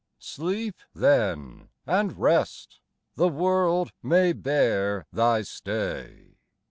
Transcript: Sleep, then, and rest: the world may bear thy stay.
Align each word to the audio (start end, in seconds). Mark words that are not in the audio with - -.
Sleep, 0.17 0.79
then, 0.95 1.69
and 1.85 2.17
rest: 2.17 2.79
the 3.13 3.27
world 3.29 3.91
may 4.01 4.33
bear 4.33 5.05
thy 5.13 5.43
stay. 5.43 6.37